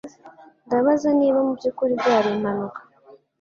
[0.65, 2.79] Ndabaza niba mubyukuri byari impanuka.